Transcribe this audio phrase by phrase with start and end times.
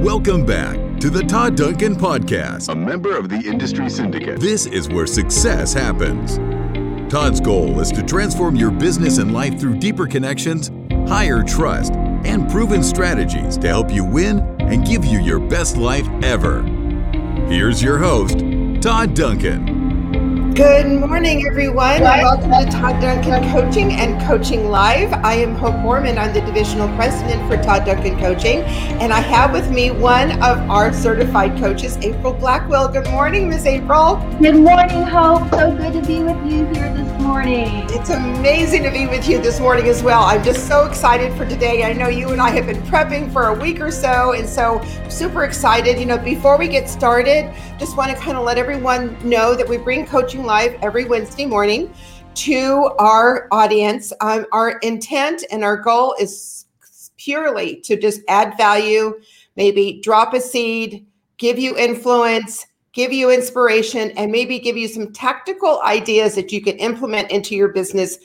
[0.00, 4.40] Welcome back to the Todd Duncan Podcast, a member of the Industry Syndicate.
[4.40, 6.38] This is where success happens.
[7.12, 10.70] Todd's goal is to transform your business and life through deeper connections,
[11.06, 11.92] higher trust,
[12.24, 16.62] and proven strategies to help you win and give you your best life ever.
[17.50, 18.38] Here's your host,
[18.80, 19.69] Todd Duncan.
[20.54, 22.02] Good morning, everyone.
[22.02, 25.12] And welcome to Todd Duncan Coaching and Coaching Live.
[25.12, 26.18] I am Hope Borman.
[26.18, 28.62] I'm the divisional president for Todd Duncan Coaching,
[29.00, 32.88] and I have with me one of our certified coaches, April Blackwell.
[32.88, 34.16] Good morning, Miss April.
[34.42, 35.48] Good morning, Hope.
[35.50, 37.86] So good to be with you here this morning.
[37.90, 40.24] It's amazing to be with you this morning as well.
[40.24, 41.84] I'm just so excited for today.
[41.84, 44.82] I know you and I have been prepping for a week or so, and so
[45.08, 45.96] super excited.
[46.00, 49.68] You know, before we get started, just want to kind of let everyone know that
[49.68, 51.94] we bring coaching live every Wednesday morning
[52.34, 54.12] to our audience.
[54.20, 56.66] Um, our intent and our goal is
[57.16, 59.20] purely to just add value,
[59.54, 61.06] maybe drop a seed,
[61.38, 66.60] give you influence, give you inspiration, and maybe give you some tactical ideas that you
[66.60, 68.18] can implement into your business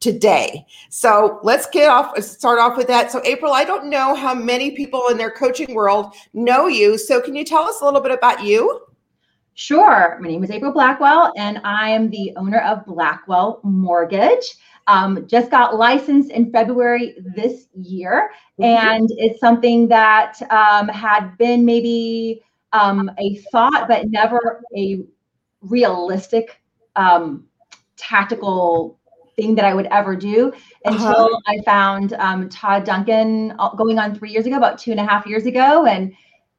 [0.00, 0.64] today.
[0.90, 3.10] So let's get off start off with that.
[3.10, 6.98] So April, I don't know how many people in their coaching world know you.
[6.98, 8.82] So can you tell us a little bit about you?
[9.54, 10.18] Sure.
[10.20, 14.44] My name is April Blackwell, and I am the owner of Blackwell Mortgage.
[14.86, 18.30] Um, just got licensed in February this year,
[18.60, 18.64] mm-hmm.
[18.64, 22.42] and it's something that um, had been maybe
[22.76, 25.02] um, a thought, but never a
[25.62, 26.60] realistic
[26.94, 27.44] um,
[27.96, 28.98] tactical
[29.36, 30.52] thing that I would ever do
[30.84, 31.40] until uh-huh.
[31.46, 35.04] I found um, Todd Duncan uh, going on three years ago, about two and a
[35.04, 36.12] half years ago, and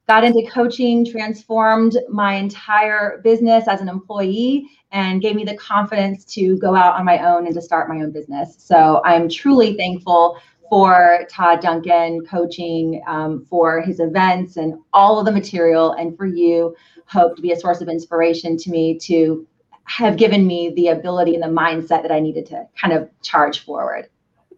[0.08, 6.24] got into coaching, transformed my entire business as an employee, and gave me the confidence
[6.26, 8.56] to go out on my own and to start my own business.
[8.58, 15.26] So I'm truly thankful for Todd Duncan coaching, um, for his events and all of
[15.26, 19.48] the material, and for you, Hope, to be a source of inspiration to me to
[19.86, 23.60] have given me the ability and the mindset that I needed to kind of charge
[23.64, 24.10] forward.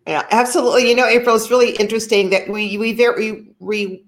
[0.08, 0.90] Yeah, absolutely.
[0.90, 4.04] You know, April, it's really interesting that we we very we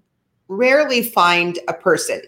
[0.48, 2.22] rarely find a person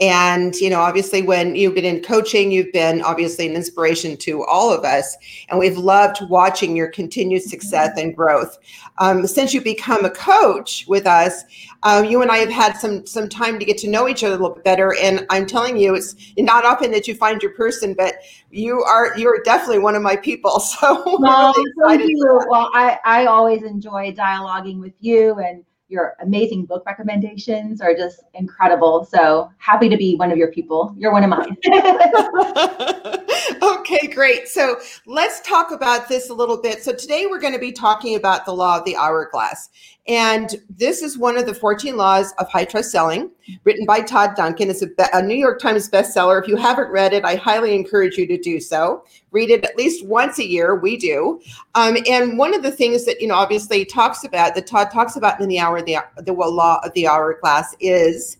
[0.00, 4.44] and, you know, obviously, when you've been in coaching, you've been obviously an inspiration to
[4.44, 5.16] all of us.
[5.48, 8.58] And we've loved watching your continued success and growth.
[8.98, 11.44] Um, since you become a coach with us,
[11.84, 14.34] um, you and I have had some some time to get to know each other
[14.34, 14.96] a little bit better.
[15.00, 18.16] And I'm telling you, it's not often that you find your person, but
[18.50, 20.60] you are you're definitely one of my people.
[20.74, 22.40] So well, really thank you.
[22.48, 28.24] Well, I, I always enjoy dialoguing with you and your amazing book recommendations are just
[28.34, 29.06] incredible.
[29.10, 30.92] So happy to be one of your people.
[30.98, 31.56] You're one of mine.
[33.62, 34.48] okay, great.
[34.48, 36.82] So let's talk about this a little bit.
[36.82, 39.70] So today we're going to be talking about the law of the hourglass.
[40.06, 43.30] And this is one of the 14 laws of high trust selling,
[43.64, 44.68] written by Todd Duncan.
[44.68, 46.42] It's a, a, New York Times bestseller.
[46.42, 49.04] If you haven't read it, I highly encourage you to do so.
[49.30, 50.74] Read it at least once a year.
[50.74, 51.40] We do.
[51.74, 55.16] Um, and one of the things that, you know, obviously talks about, that Todd talks
[55.16, 58.36] about in the hour, the, the law of the hourglass is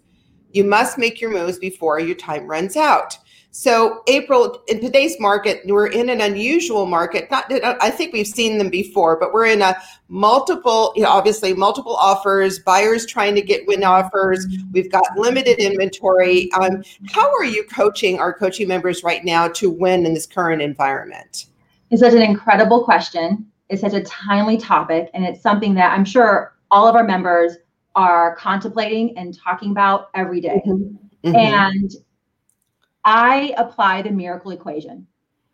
[0.53, 3.19] you must make your moves before your time runs out.
[3.57, 7.31] So, April, in today's market, we're in an unusual market.
[7.31, 9.77] Not, I think we've seen them before, but we're in a
[10.09, 14.45] multiple, you know, obviously multiple offers, buyers trying to get win offers.
[14.73, 16.51] We've got limited inventory.
[16.55, 16.83] Um,
[17.13, 21.47] how are you coaching our coaching members right now to win in this current environment?
[21.93, 23.47] It's such an incredible question.
[23.69, 27.57] It's such a timely topic, and it's something that I'm sure all of our members
[27.95, 30.61] are contemplating and talking about every day.
[30.67, 31.29] Mm-hmm.
[31.29, 31.37] Mm-hmm.
[31.37, 31.95] And
[33.05, 35.07] I apply the miracle equation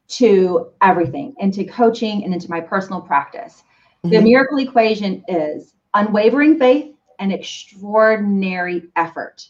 [0.09, 3.63] to everything, into coaching and into my personal practice.
[4.05, 4.11] Mm-hmm.
[4.11, 9.47] The miracle equation is unwavering faith and extraordinary effort.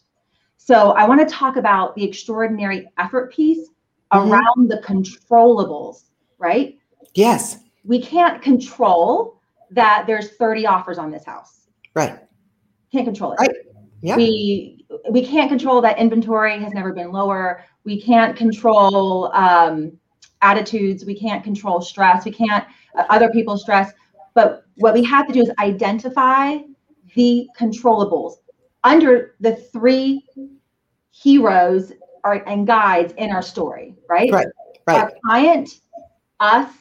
[0.56, 3.68] So I want to talk about the extraordinary effort piece
[4.12, 4.30] mm-hmm.
[4.30, 6.04] around the controllables,
[6.38, 6.78] right?
[7.14, 7.58] Yes.
[7.84, 9.40] We can't control
[9.70, 11.68] that there's 30 offers on this house.
[11.94, 12.18] Right.
[12.92, 13.40] Can't control it.
[13.40, 13.50] Right.
[14.02, 14.16] Yeah.
[14.16, 17.64] We we can't control that inventory has never been lower.
[17.84, 19.98] We can't control um,
[20.42, 22.64] attitudes we can't control stress we can't
[22.96, 23.92] uh, other people's stress.
[24.34, 26.58] But what we have to do is identify
[27.14, 28.34] the controllables.
[28.82, 30.24] Under the three
[31.10, 31.92] heroes
[32.24, 34.30] are, and guides in our story right?
[34.32, 34.46] Right
[34.86, 35.02] right.
[35.02, 35.80] Our client
[36.40, 36.72] us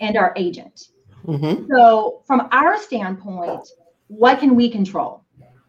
[0.00, 0.88] and our agent.
[1.26, 1.66] Mm-hmm.
[1.70, 3.68] so from our standpoint
[4.08, 5.24] what can we control?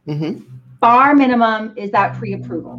[0.08, 0.44] Mm-hmm.
[0.84, 2.74] Bar minimum is that pre-approval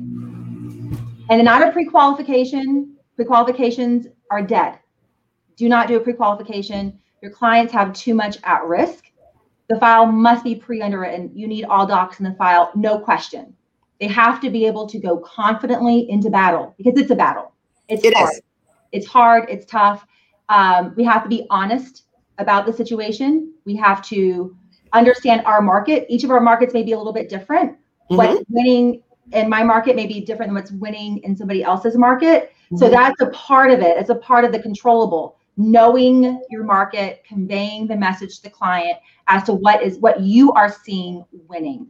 [1.31, 2.95] and not a pre-qualification.
[3.17, 4.79] Pre-qualifications are dead.
[5.57, 7.01] Do not do a pre-qualification.
[7.23, 9.07] Your clients have too much at risk.
[9.71, 11.31] The file must be pre-underwritten.
[11.35, 13.55] You need all docs in the file, no question.
[13.99, 17.55] They have to be able to go confidently into battle because it's a battle.
[17.89, 18.35] It's It hard.
[18.35, 18.43] is.
[18.93, 19.49] It's hard.
[19.49, 20.07] It's tough.
[20.51, 22.03] Um, we have to be honest
[22.37, 23.55] about the situation.
[23.65, 24.55] We have to
[24.93, 26.05] understand our market.
[26.11, 27.79] Each of our markets may be a little bit different.
[28.09, 29.03] What's winning
[29.33, 32.53] in my market may be different than what's winning in somebody else's market.
[32.77, 32.91] So Mhm.
[32.91, 33.97] that's a part of it.
[33.99, 35.37] It's a part of the controllable.
[35.57, 38.99] Knowing your market, conveying the message to the client
[39.29, 41.87] as to what is what you are seeing winning.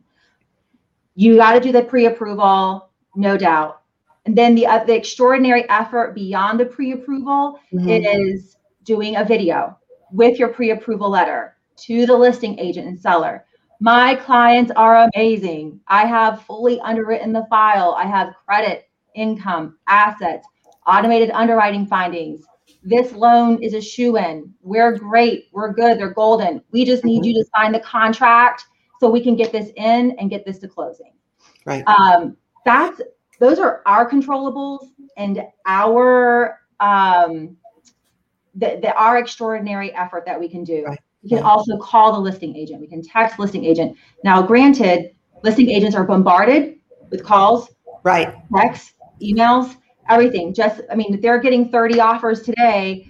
[1.14, 3.80] You got to do the pre-approval, no doubt.
[4.26, 8.04] And then the uh, the extraordinary effort beyond the pre-approval Mhm.
[8.06, 9.76] is doing a video
[10.12, 13.44] with your pre-approval letter to the listing agent and seller.
[13.80, 15.80] My clients are amazing.
[15.88, 17.94] I have fully underwritten the file.
[17.98, 20.46] I have credit, income, assets,
[20.86, 22.44] automated underwriting findings.
[22.82, 24.52] This loan is a shoe in.
[24.62, 25.48] We're great.
[25.52, 25.98] We're good.
[25.98, 26.62] They're golden.
[26.70, 28.66] We just need you to sign the contract
[29.00, 31.12] so we can get this in and get this to closing.
[31.64, 31.82] Right.
[31.86, 33.00] Um, that's
[33.40, 37.56] those are our controllables and our um,
[38.54, 40.84] the, the our extraordinary effort that we can do.
[40.84, 41.00] Right.
[41.24, 42.80] We can also call the listing agent.
[42.80, 43.96] We can text listing agent.
[44.22, 45.12] Now, granted,
[45.42, 46.76] listing agents are bombarded
[47.10, 47.70] with calls,
[48.02, 48.34] Right.
[48.54, 48.92] texts,
[49.22, 49.74] emails,
[50.10, 50.52] everything.
[50.52, 53.08] Just, I mean, they're getting 30 offers today,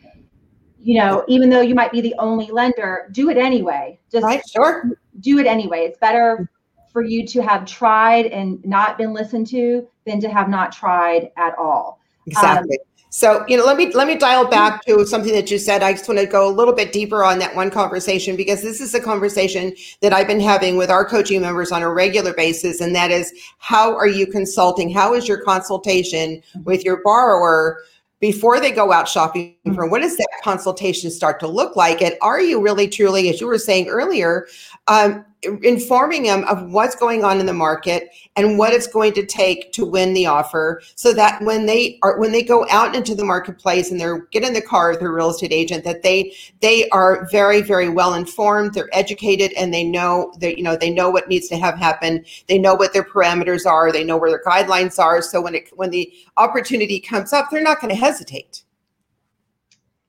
[0.79, 3.99] you know, even though you might be the only lender, do it anyway.
[4.13, 4.43] Just Right.
[4.49, 4.85] Sure.
[5.21, 5.81] do it anyway.
[5.81, 6.49] It's better
[6.93, 11.33] for you to have tried and not been listened to than to have not tried
[11.37, 11.99] at all.
[11.99, 12.79] Um, exactly.
[13.17, 14.51] So, you know, let me let me dial mm-hmm.
[14.51, 15.85] back to something that you said.
[15.85, 18.81] I just want to go a little bit deeper on that one conversation because this
[18.81, 22.81] is a conversation that I've been having with our coaching members on a regular basis,
[22.81, 24.91] and that is how are you consulting?
[24.91, 26.65] How is your consultation mm-hmm.
[26.65, 27.85] with your borrower?
[28.19, 29.75] Before they go out shopping mm-hmm.
[29.75, 32.03] for what does that consultation start to look like?
[32.03, 34.49] And are you really truly, as you were saying earlier,
[34.89, 35.25] um,
[35.62, 39.73] informing them of what's going on in the market and what it's going to take
[39.73, 43.25] to win the offer so that when they are when they go out into the
[43.25, 46.88] marketplace and they're get in the car with their real estate agent that they they
[46.91, 51.11] are very very well informed they're educated and they know that you know they know
[51.11, 53.93] what needs to have happen they know what their parameters are.
[53.93, 55.23] They know where their guidelines are.
[55.23, 58.64] So when it when the opportunity comes up they're not going to hesitate.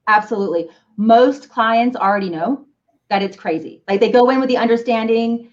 [0.07, 0.69] Absolutely.
[0.97, 2.65] Most clients already know
[3.10, 3.84] that it's crazy.
[3.88, 5.52] Like they go in with the understanding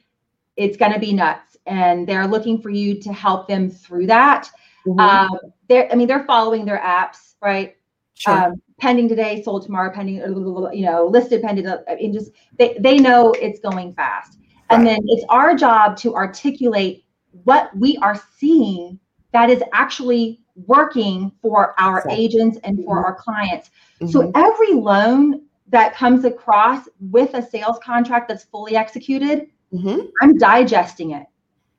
[0.56, 4.50] it's going to be nuts and they're looking for you to help them through that.
[4.98, 5.28] Um,
[5.68, 7.76] they're, I mean, they're following their apps, right?
[8.14, 11.66] sure um, pending today, sold tomorrow, pending, you know, listed pending.
[11.68, 14.38] I mean, just they, they know it's going fast.
[14.70, 17.04] And then it's our job to articulate
[17.44, 18.98] what we are seeing
[19.32, 23.04] that is actually working for our agents and for Mhm.
[23.04, 23.70] our clients.
[24.10, 24.32] So Mhm.
[24.34, 30.10] every loan that comes across with a sales contract that's fully executed, Mhm.
[30.22, 31.26] I'm digesting it.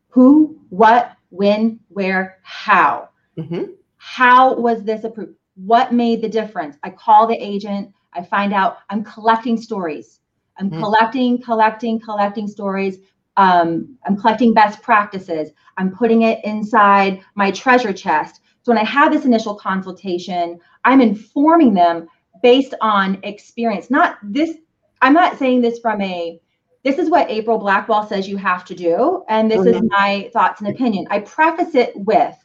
[0.10, 3.74] Who, what, when, where, how Mhm.
[3.98, 8.78] how was this approved what made the difference i call the agent i find out
[8.90, 10.20] i'm collecting stories
[10.60, 10.80] i'm Mm.
[10.80, 13.00] collecting collecting collecting stories
[13.38, 18.84] um, i'm collecting best practices i'm putting it inside my treasure chest so when i
[18.86, 22.08] have this initial consultation i'm informing them
[22.44, 24.58] based on experience not this
[25.02, 26.40] i'm not saying this from a
[26.84, 29.90] this is what april blackwell says you have to do and this is Mhm.
[29.90, 32.38] my thoughts and opinion i preface it with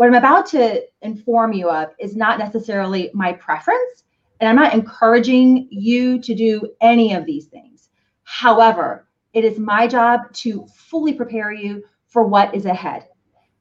[0.00, 4.04] what I'm about to inform you of is not necessarily my preference,
[4.40, 7.90] and I'm not encouraging you to do any of these things.
[8.22, 13.08] However, it is my job to fully prepare you for what is ahead.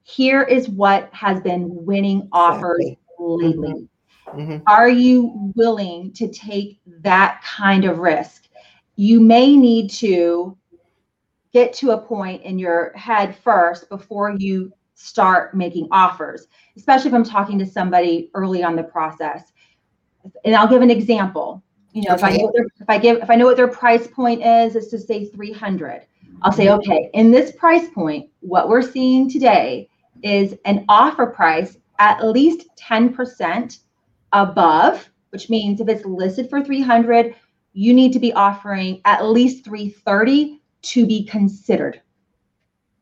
[0.04, 3.00] Here is what has been winning offers Exactly.
[3.20, 3.90] lately.
[4.36, 4.64] Mhm.
[4.68, 8.46] Are you willing to take that kind of risk?
[8.96, 10.58] You may need to
[11.54, 17.16] get to a point in your head first before you start making offers, especially if
[17.16, 19.52] I'm talking to somebody early on the process.
[20.44, 21.64] And I'll give an example.
[21.94, 23.68] You know, if I know what their, if I give if I know what their
[23.68, 26.06] price point is, is to say 300.
[26.42, 26.78] I'll say, Mhm.
[26.78, 29.90] okay, in this price point, what we're seeing today
[30.22, 33.80] is an offer price at least 10%
[34.34, 37.36] above, which means if it's listed for 300,
[37.74, 42.02] you need to be offering at least 330 to be considered.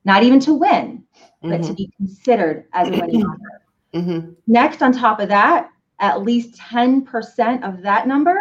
[0.06, 1.04] Not even to win,
[1.42, 1.78] but to Mhm.
[1.78, 3.62] be considered as a winning offer.
[3.94, 4.36] Mhm.
[4.48, 5.70] Next, on top of that,
[6.00, 8.38] at least 10% of that number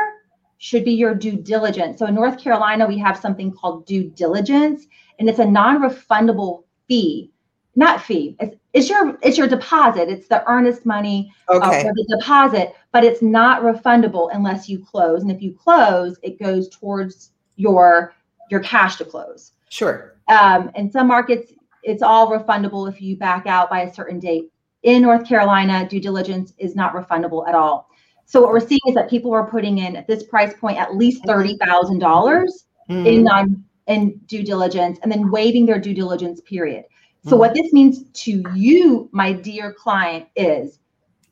[0.58, 1.98] should be your due diligence.
[1.98, 4.86] So in North Carolina, we have something called due diligence,
[5.18, 7.30] and it's a non-refundable fee.
[7.74, 8.36] Not fee.
[8.40, 10.10] It's, it's your it's your deposit.
[10.10, 15.22] It's the earnest money uh, for the deposit, but it's not refundable unless you close.
[15.22, 18.14] And if you close, it goes towards your
[18.50, 19.52] your cash to close.
[19.70, 20.18] Sure.
[20.28, 24.52] Um, in some markets, it's all refundable if you back out by a certain date.
[24.82, 27.88] In North Carolina, due diligence is not refundable at all.
[28.26, 30.94] So what we're seeing is that people are putting in at this price point at
[30.94, 36.42] least thirty thousand dollars in non in due diligence and then waiving their due diligence
[36.42, 36.84] period.
[37.28, 40.78] So what this means to you, my dear client, is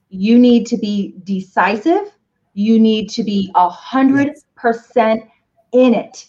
[0.08, 2.10] you need to be decisive.
[2.54, 5.22] You need to be a hundred percent
[5.72, 6.26] in it.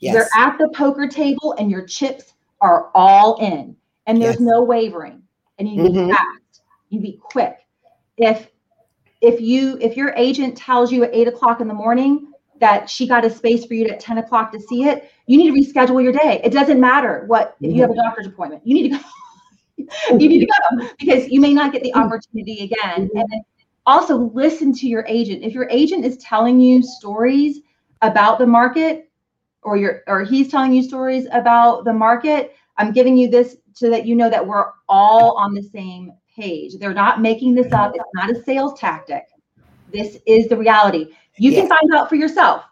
[0.00, 0.14] Yes.
[0.14, 4.40] You're at the poker table and your chips are all in, and there's Yes.
[4.40, 5.22] no wavering.
[5.58, 6.08] And you Mhm.
[6.08, 6.60] to act.
[6.90, 7.58] You be quick.
[8.18, 8.50] If
[9.22, 13.06] if you if your agent tells you at eight o'clock in the morning that she
[13.06, 16.02] got a space for you at 10 o'clock to see it, you need to reschedule
[16.02, 16.40] your day.
[16.44, 18.02] It doesn't matter what if you have a mm-hmm.
[18.02, 18.62] doctor's appointment.
[18.64, 19.04] You need to go.
[20.18, 22.06] you need to go because you may not get the mm-hmm.
[22.06, 23.08] opportunity again.
[23.08, 23.18] Mm-hmm.
[23.18, 23.40] And then
[23.86, 25.42] also listen to your agent.
[25.42, 27.60] If your agent is telling you stories
[28.02, 29.10] about the market
[29.62, 33.90] or your or he's telling you stories about the market, I'm giving you this so
[33.90, 36.76] that you know that we're all on the same page.
[36.78, 37.92] They're not making this up.
[37.94, 39.24] It's not a sales tactic.
[39.92, 41.08] This is the reality.
[41.38, 42.64] You can find out for yourself.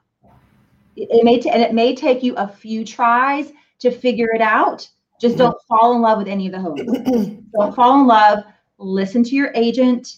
[0.97, 4.89] It, may ta- and it may take you a few tries to figure it out.
[5.21, 6.83] Just don't fall in love with any of the homes.
[7.59, 8.45] don't fall in love.
[8.79, 10.17] Listen to your agent.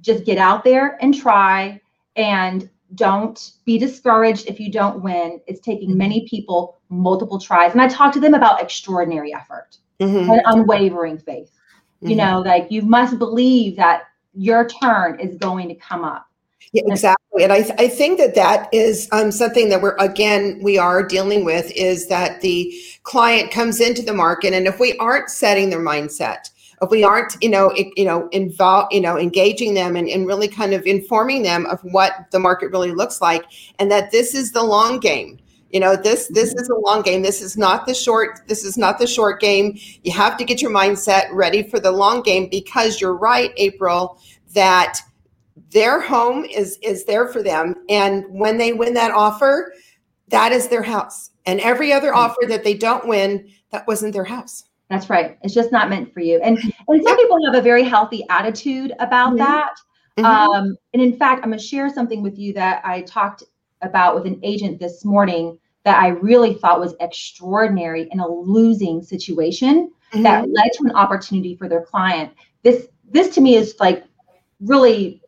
[0.00, 1.80] Just get out there and try.
[2.16, 5.40] And don't be discouraged if you don't win.
[5.46, 7.72] It's taking many people multiple tries.
[7.72, 10.28] And I talk to them about extraordinary effort Mhm.
[10.28, 11.52] and unwavering faith.
[12.00, 12.16] You Mhm.
[12.16, 16.26] know, like you must believe that your turn is going to come up.
[16.72, 17.42] Yeah, exactly.
[17.42, 21.02] And I, th- I think that that is um, something that we're, again, we are
[21.02, 22.72] dealing with is that the
[23.02, 24.54] client comes into the market.
[24.54, 26.50] And if we aren't setting their mindset,
[26.80, 30.26] if we aren't, you know, it, you know, involve, you know, engaging them and, and
[30.28, 33.44] really kind of informing them of what the market really looks like
[33.80, 35.38] and that this is the long game.
[35.72, 37.22] You know, this this is a long game.
[37.22, 39.78] This is not the short, this is not the short game.
[40.02, 44.18] You have to get your mindset ready for the long game because you're right, April,
[44.54, 44.98] that
[45.72, 49.72] their home is is there for them and when they win that offer
[50.28, 54.24] that is their house and every other offer that they don't win that wasn't their
[54.24, 55.38] house That's right.
[55.42, 56.40] It's just not meant for you.
[56.42, 59.38] And and some people have a very healthy attitude about Mhm.
[59.38, 59.74] that.
[60.18, 60.24] Mhm.
[60.24, 63.44] Um, and in fact, I'm going to share something with you that I talked
[63.82, 69.00] about with an agent this morning that I really thought was extraordinary in a losing
[69.00, 70.56] situation that Mhm.
[70.56, 72.32] led to an opportunity for their client.
[72.64, 74.02] This this to me is like
[74.60, 75.19] really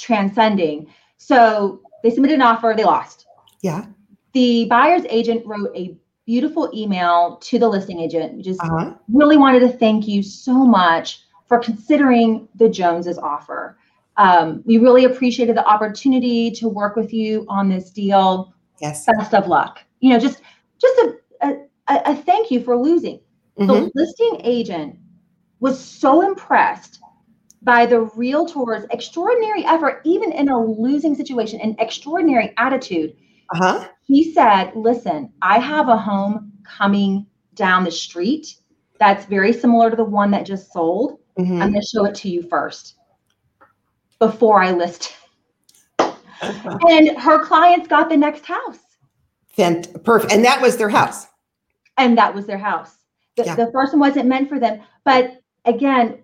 [0.00, 0.86] transcending.
[1.16, 3.26] So they submitted an offer, they lost.
[3.62, 3.86] yeah
[4.32, 9.60] The buyer's agent wrote a beautiful email to the listing agent, just uh-huh really wanted
[9.60, 13.76] to thank you so much for considering the Joneses offer.
[14.16, 18.54] Um, we really appreciated the opportunity to work with you on this deal.
[18.80, 19.80] yes Best of luck.
[20.00, 20.42] You know, just
[20.80, 21.56] just a a,
[21.88, 23.20] a thank you for losing.
[23.58, 23.66] Mhm.
[23.66, 24.96] The listing agent
[25.60, 27.00] was so impressed
[27.62, 33.14] by the realtor's extraordinary effort, even in a losing situation, and extraordinary attitude.
[33.54, 38.56] uh-huh He said, Listen, I have a home coming down the street
[38.98, 41.18] that's very similar to the one that just sold.
[41.38, 41.60] Mhm.
[41.62, 42.96] I'm going to show it to you first
[44.18, 45.14] before I list.
[46.40, 48.78] and her clients got the next house,
[49.56, 51.26] Fant- perfect and that was their house
[51.98, 52.96] and that was their house.
[53.36, 53.54] The, Yeah.
[53.56, 54.80] the first one wasn't meant for them.
[55.04, 56.22] But again,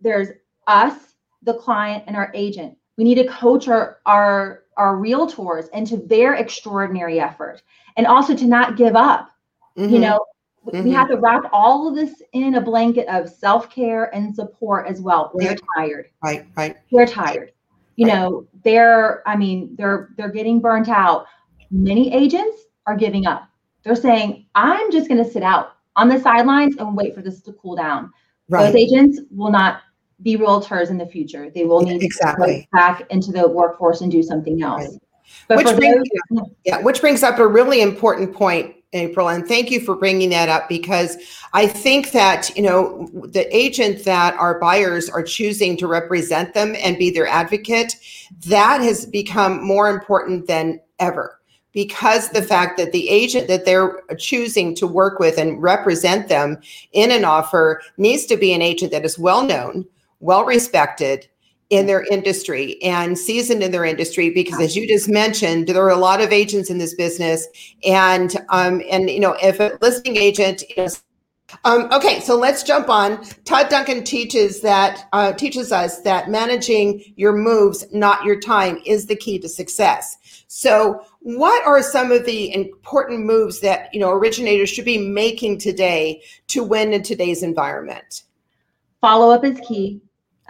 [0.00, 0.28] there's
[0.66, 2.76] us, the client, and our agent.
[2.96, 7.62] We need to coach our, our, our realtors into their extraordinary effort
[7.96, 9.30] and also to not give up.
[9.76, 10.00] you Mhm.
[10.00, 10.18] know?
[10.64, 14.86] W- we have to wrap all of this in a blanket of self-care and support
[14.86, 15.30] as well.
[15.34, 16.06] They're tired.
[16.24, 16.76] Right right.
[16.90, 17.52] They're tired.
[17.96, 18.14] You Right.
[18.14, 21.26] know they're i mean they're they're getting burnt out.
[21.70, 23.44] Many agents are giving up.
[23.84, 27.42] They're saying i'm just going to sit out on the sidelines and wait for this
[27.42, 28.10] to cool down.
[28.48, 28.64] Right.
[28.66, 29.82] those agents will not
[30.22, 32.68] be realtors in the future they will need to Exactly.
[32.72, 35.00] go back into the workforce and do something else Right.
[35.48, 39.70] but which brings, those, yeah, which brings up a really important point, April, and thank
[39.70, 41.16] you for bringing that up because
[41.52, 46.76] I think that you know the agent that our buyers are choosing to represent them
[46.80, 47.96] and be their advocate,
[48.46, 51.40] that has become more important than ever
[51.72, 56.58] because the fact that the agent that they're choosing to work with and represent them
[56.92, 59.84] in an offer needs to be an agent that is well known,
[60.20, 61.28] well respected,
[61.70, 65.90] in their industry and seasoned in their industry because as you just mentioned there are
[65.90, 67.46] a lot of agents in this business
[67.84, 71.02] and um and you know if a listing agent is
[71.64, 73.24] Um, okay, so let's jump on.
[73.44, 79.06] Todd Duncan teaches that uh, teaches us that managing your moves, not your time, is
[79.06, 80.16] the key to success.
[80.48, 85.58] So, what are some of the important moves that you know originators should be making
[85.58, 88.24] today to win in today's environment?
[89.00, 90.00] Follow up is key.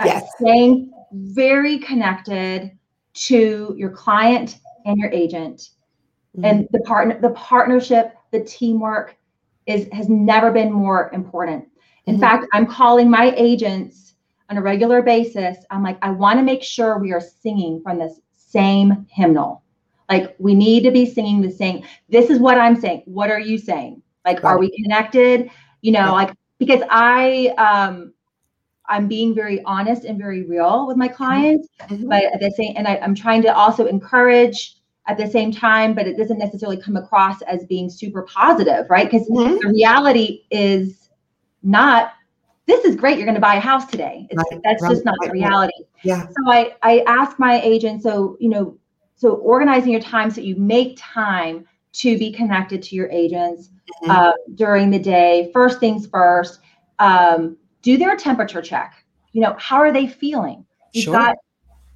[0.04, 0.30] Yes.
[0.38, 2.72] staying very connected
[3.14, 5.70] to your client and your agent.
[6.42, 9.16] and the partner the partnership the teamwork
[9.66, 11.64] is has never been more important.
[12.04, 12.20] In Mhm.
[12.20, 14.14] fact i'm calling my agents
[14.50, 15.56] on a regular basis.
[15.70, 19.62] I'm like i want to make sure we are singing from this same hymnal.
[20.10, 23.40] Like we need to be singing the same this is what i'm saying what are
[23.40, 24.02] you saying?
[24.26, 25.50] Like are we connected?
[25.80, 28.12] You know like because i um
[28.88, 32.08] i'm being very honest and very real with my clients Mhm.
[32.08, 34.76] but at the same and I, i'm trying to also encourage
[35.08, 39.10] at the same time but it doesn't necessarily come across as being super positive right
[39.10, 39.60] because Mhm.
[39.60, 41.10] the reality is
[41.62, 42.12] not
[42.66, 45.04] this is great you're going to buy a house today it's, Right, that's right, just
[45.04, 46.26] not the right, reality Yeah.
[46.28, 48.76] so i i ask my agent so you know
[49.14, 53.70] so organizing your time so you make time to be connected to your agents
[54.02, 54.10] Mhm.
[54.10, 56.60] uh, during the day first things first
[56.98, 58.90] um, do their temperature check
[59.32, 60.66] you know how are they feeling
[60.96, 61.12] We've Sure.
[61.14, 61.36] got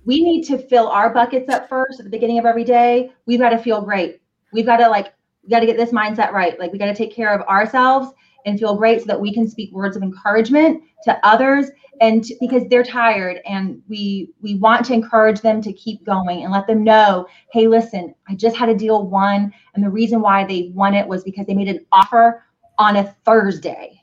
[0.05, 3.13] we need to fill our buckets up first at the beginning of every day.
[3.27, 4.21] We've got to feel great.
[4.53, 6.59] We've got to like we got to get this mindset right.
[6.59, 8.13] Like we got to take care of ourselves
[8.45, 11.71] and feel great so that we can speak words of encouragement to others
[12.03, 16.43] and to, because they're tired and we we want to encourage them to keep going
[16.43, 20.21] and let them know, "Hey, listen, I just had a deal won and the reason
[20.21, 22.45] why they won it was because they made an offer
[22.79, 24.00] on a Thursday."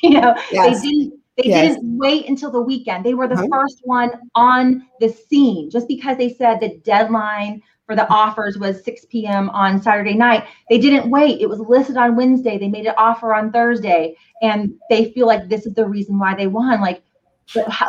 [0.02, 0.80] you know, Yes.
[0.82, 1.76] they didn't they Yes.
[1.76, 3.04] didn't wait until the weekend.
[3.04, 3.48] They were the Uh-huh.
[3.50, 5.70] first one on the scene.
[5.70, 9.48] Just because they said the deadline for the offers was 6 p.m.
[9.50, 11.40] on Saturday night, they didn't wait.
[11.40, 12.58] It was listed on Wednesday.
[12.58, 16.34] They made an offer on Thursday, and they feel like this is the reason why
[16.34, 16.80] they won.
[16.80, 17.02] Like,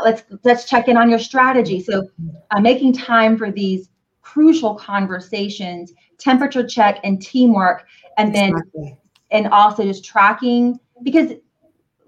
[0.04, 1.82] let's let's check in on your strategy.
[1.82, 2.08] So,
[2.52, 3.90] uh, making time for these
[4.22, 7.86] crucial conversations, temperature check, and teamwork,
[8.18, 8.98] and then Exactly.
[9.32, 11.34] and also just tracking because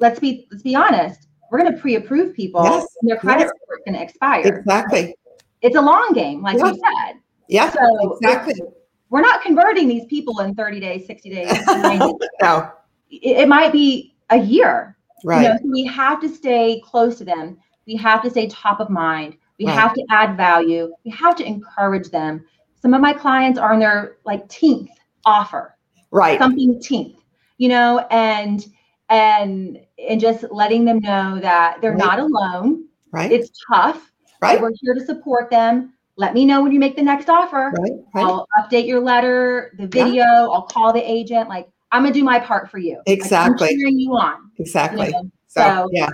[0.04, 3.52] let's be let's be honest we're going to pre-approve people Yes, and their credit yes.
[3.62, 5.16] report is going to expire Exactly.
[5.62, 6.68] it's a long game like Yeah.
[6.72, 7.14] you said
[7.48, 7.70] Yeah.
[7.72, 8.62] so Exactly.
[9.10, 12.14] we're not converting these people in 30 days 60 days 90.
[12.42, 12.72] No.
[13.10, 15.44] it, it might be a year Right.
[15.44, 18.80] you know, so we have to stay close to them we have to stay top
[18.80, 19.78] of mind we Right.
[19.80, 22.44] have to add value we have to encourage them
[22.82, 24.90] some of my clients are on their like 10th
[25.26, 25.78] offer
[26.12, 26.38] right.
[26.38, 27.16] something teenth,
[27.58, 28.66] you know, and
[29.14, 32.00] and and just letting them know that they're Right.
[32.00, 32.86] not alone.
[33.12, 33.32] Right.
[33.32, 34.12] It's tough.
[34.42, 34.60] right.
[34.60, 35.94] We're here to support them.
[36.18, 37.72] Let me know when you make the next offer.
[37.80, 37.92] Right.
[38.14, 38.26] Right.
[38.26, 40.06] I'll update your letter, the Yeah.
[40.06, 40.24] video.
[40.24, 41.48] I'll call the agent.
[41.48, 42.96] Like I'm gonna do my part for you.
[42.96, 43.68] Like, I'm Exactly.
[43.70, 44.50] cheering you on.
[44.58, 45.12] you Exactly.
[45.12, 45.30] know?
[45.48, 46.10] So, So, yeah,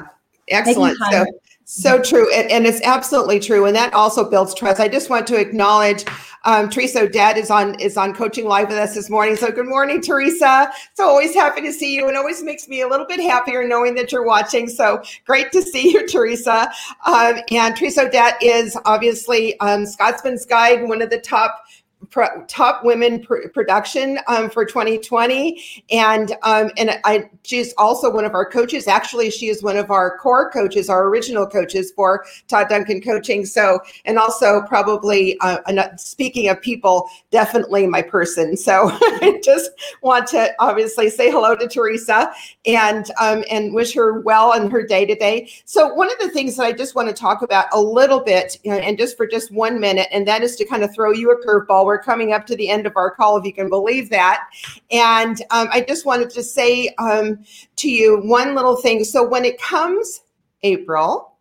[0.50, 0.98] excellent.
[1.10, 1.26] So,
[1.72, 4.80] so true, and, and it's absolutely true, and that also builds trust.
[4.80, 6.04] I just want to acknowledge
[6.44, 9.36] um, Teresa Dad is on is on coaching live with us this morning.
[9.36, 10.72] So, good morning, Teresa.
[10.96, 13.94] So always happy to see you, and always makes me a little bit happier knowing
[13.96, 14.68] that you're watching.
[14.68, 16.72] So great to see you, Teresa.
[17.06, 21.66] Um, and Teresa Dad is obviously um, Scotsman's Guide, one of the top.
[22.10, 28.26] Pro, top women pr- production um, for 2020 and um, and I she's also one
[28.26, 28.88] of our coaches.
[28.88, 33.46] Actually, she is one of our core coaches, our original coaches for Todd Duncan Coaching.
[33.46, 35.60] So, and also probably uh,
[35.98, 38.56] speaking of people, definitely my person.
[38.56, 42.32] So, I just want to obviously say hello to Teresa
[42.66, 45.50] and um, and wish her well in her day to day.
[45.66, 48.60] So, one of the things that I just want to talk about a little bit,
[48.64, 51.12] you know, and just for just one minute, and that is to kind of throw
[51.12, 51.86] you a curveball.
[51.86, 54.48] We're coming up to the end of our call, if you can believe that.
[54.92, 57.44] And um, I just wanted to say um,
[57.78, 59.04] to you one little thing.
[59.04, 60.22] So when it comes,
[60.64, 61.38] April,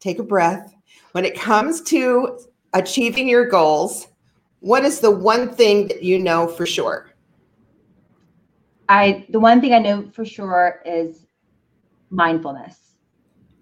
[0.00, 0.74] take a breath.
[1.12, 2.38] When it comes to
[2.72, 4.08] achieving your goals,
[4.60, 7.10] what is the one thing that you know for sure?
[8.88, 11.26] I the one thing I know for sure is
[12.10, 12.76] mindfulness.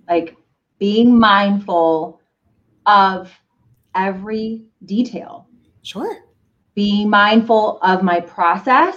[0.09, 0.37] Like
[0.79, 2.21] being mindful
[2.87, 3.33] of
[3.95, 5.49] every detail.
[5.85, 6.25] Sure.
[6.75, 8.97] Being mindful of my process.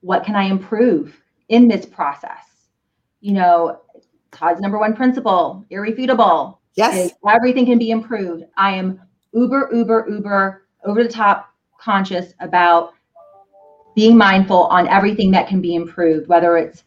[0.00, 2.68] What can I improve in this process?
[3.20, 3.80] You know,
[4.30, 7.12] Todd's number one principle, irrefutable, Yes.
[7.28, 8.44] everything can be improved.
[8.56, 9.00] I am
[9.32, 12.94] uber, uber, uber, over the top conscious about
[13.94, 16.82] being mindful on everything that can be improved, whether it's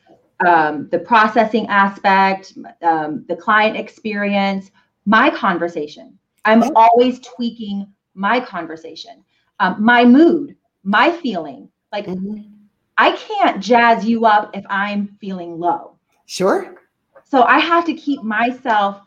[0.45, 4.71] um, the processing aspect, um, the client experience,
[5.05, 6.19] my conversation.
[6.45, 9.23] I'm always tweaking my conversation,
[9.59, 11.69] um, my mood, my feeling.
[11.91, 12.51] Like Mhm.
[12.97, 15.97] I can't jazz you up if I'm feeling low.
[16.25, 16.75] Sure.
[17.23, 19.01] So I have to keep myself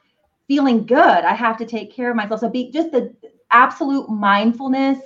[0.46, 0.99] feeling good.
[1.01, 2.40] I have to take care of myself.
[2.40, 3.14] So be just the
[3.51, 4.99] absolute mindfulness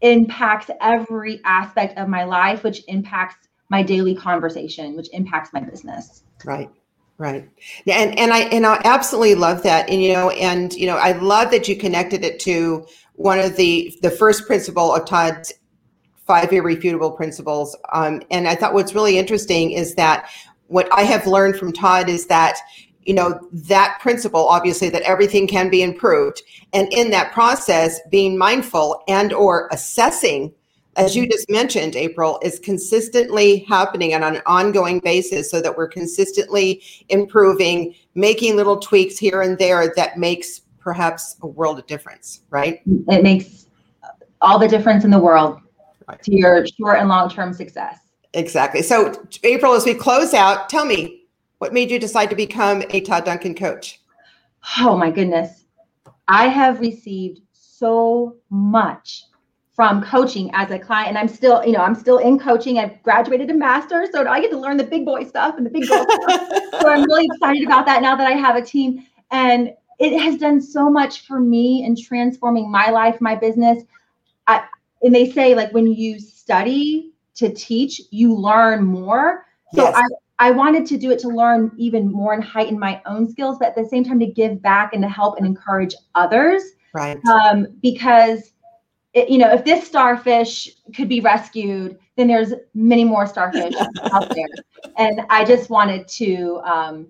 [0.00, 6.22] impacts every aspect of my life, which impacts my daily conversation, which impacts my business.
[6.44, 6.70] Right.
[7.18, 7.48] Right.
[7.86, 9.88] And and I and I absolutely love that.
[9.88, 13.56] And you know, and you know, I love that you connected it to one of
[13.56, 15.52] the the first principle of Todd's
[16.26, 17.76] five irrefutable principles.
[17.92, 20.28] Um, and I thought what's really interesting is that
[20.66, 22.58] what I have learned from Todd is that
[23.02, 28.36] you know that principle obviously that everything can be improved and in that process being
[28.36, 30.52] mindful and or assessing
[30.96, 31.30] as you mm-hmm.
[31.30, 37.94] just mentioned april is consistently happening on an ongoing basis so that we're consistently improving
[38.14, 43.04] making little tweaks here and there that makes perhaps a world of difference right mm,
[43.12, 43.66] it makes
[44.02, 44.08] uh,
[44.40, 45.60] all the difference in the world
[46.08, 46.22] right.
[46.22, 47.98] to your short and long term success
[48.34, 49.12] exactly so
[49.44, 51.22] april as we close out tell me
[51.58, 54.00] what made you decide to become a Todd Duncan coach?
[54.78, 55.64] Oh my goodness.
[56.28, 59.24] I have received so much
[59.76, 62.78] from coaching as a client and I'm still, you know, I'm still in coaching.
[62.78, 65.70] I've graduated a master, so I get to learn the big boy stuff and the
[65.70, 66.50] big girl stuff.
[66.80, 70.38] So I'm really excited about that now that I have a team and it has
[70.38, 73.84] done so much for me in transforming my life, my business.
[74.46, 74.64] I,
[75.02, 79.44] and they say like when you study to teach, you learn more.
[79.74, 79.94] So yes.
[79.94, 80.04] I
[80.38, 83.68] I wanted to do it to learn even more and heighten my own skills, but
[83.68, 86.62] at the same time to give back and to help and encourage others.
[86.92, 87.18] Right.
[87.26, 88.52] Um, because
[89.16, 93.74] it, you know, if this starfish could be rescued, then there's many more starfish
[94.12, 94.46] out there.
[94.98, 97.08] And I just wanted to um,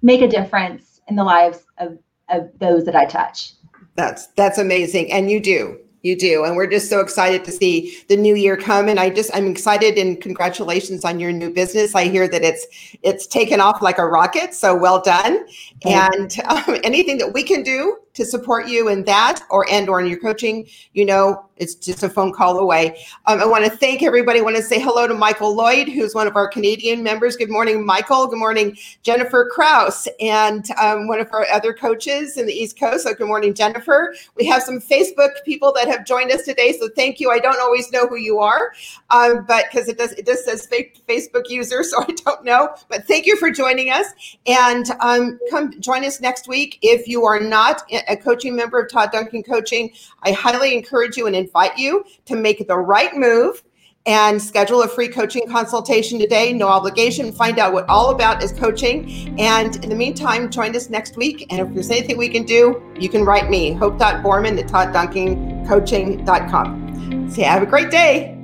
[0.00, 3.54] make a difference in the lives of, of those that I touch.
[3.96, 5.80] That's that's amazing, and you do.
[6.02, 6.44] You do.
[6.44, 8.88] And we're just so excited to see the new year come.
[8.88, 11.96] And I just, I'm excited and congratulations on your new business.
[11.96, 12.68] I hear that it's,
[13.02, 14.54] it's taken off like a rocket.
[14.54, 15.44] So well done.
[15.84, 20.00] And um, anything that we can do to support you in that or and or
[20.00, 23.04] in your coaching, you know, it's just a phone call away.
[23.26, 24.40] Um, I want to thank everybody.
[24.40, 27.36] I want to say hello to Michael Lloyd, who's one of our Canadian members.
[27.36, 28.26] Good morning, Michael.
[28.26, 33.04] Good morning, Jennifer Kraus, and um, one of our other coaches in the East Coast.
[33.04, 34.14] So good morning, Jennifer.
[34.36, 36.76] We have some Facebook people that have joined us today.
[36.78, 37.30] So thank you.
[37.30, 38.72] I don't always know who you are,
[39.10, 42.74] um, but because it does it just says Facebook user, so I don't know.
[42.88, 44.06] But thank you for joining us,
[44.46, 48.90] and um, come join us next week if you are not a coaching member of
[48.90, 49.90] Todd Duncan Coaching,
[50.22, 53.62] I highly encourage you and invite you to make the right move
[54.06, 56.52] and schedule a free coaching consultation today.
[56.52, 57.30] No obligation.
[57.30, 59.38] Find out what all about is coaching.
[59.38, 61.46] And in the meantime, join us next week.
[61.50, 67.30] And if there's anything we can do, you can write me, hope.borman at toddduncancoaching.com.
[67.30, 68.34] So yeah, have a great day.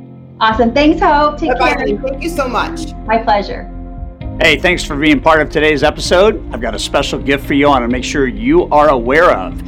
[0.40, 0.74] Awesome.
[0.74, 1.38] Thanks, Hope.
[1.38, 1.74] Take Bye-bye.
[1.74, 1.86] care.
[1.98, 2.92] Thank you so much.
[3.06, 3.73] My pleasure.
[4.40, 6.52] Hey, thanks for being part of today's episode.
[6.52, 9.30] I've got a special gift for you I want to make sure you are aware
[9.30, 9.62] of.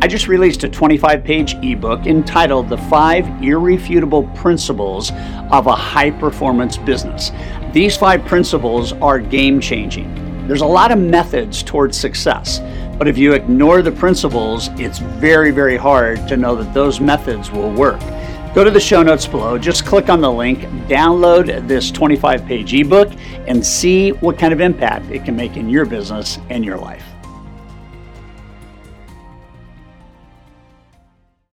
[0.00, 5.10] I just released a 25 page ebook entitled The Five Irrefutable Principles
[5.50, 7.32] of a High Performance Business.
[7.72, 10.46] These five principles are game changing.
[10.46, 12.60] There's a lot of methods towards success,
[12.96, 17.50] but if you ignore the principles, it's very, very hard to know that those methods
[17.50, 18.00] will work.
[18.54, 22.72] Go to the show notes below, just click on the link, download this 25 page
[22.72, 23.12] ebook,
[23.48, 27.13] and see what kind of impact it can make in your business and your life.